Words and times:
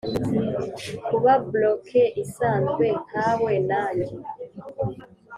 kuba 1.07 1.33
bloke 1.49 2.03
isanzwe 2.23 2.85
nkawe 3.05 3.53
na 3.69 3.83
njye. 3.97 4.15